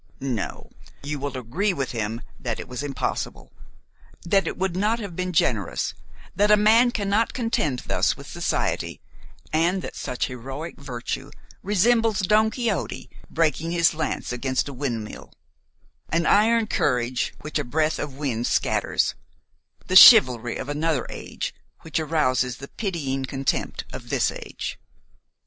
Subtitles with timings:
[0.19, 0.71] No,
[1.03, 3.51] you will agree with him that it was impossible,
[4.25, 5.93] that it would not have been generous,
[6.35, 8.99] that a man cannot contend thus with society,
[9.53, 11.29] and that such heroic virtue
[11.61, 15.33] resembles Don Quixote breaking his lance against a windmill;
[16.09, 19.13] an iron courage which a breath of wind scatters;
[19.85, 24.79] the chivalry of another age which arouses the pitying contempt of this age.